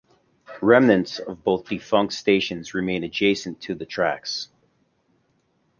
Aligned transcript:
Remnants 0.63 1.19
of 1.19 1.43
both 1.43 1.65
defunct 1.65 2.13
stations 2.13 2.73
remain 2.73 3.03
adjacent 3.03 3.61
to 3.61 3.75
the 3.75 3.85
tracks. 3.85 4.49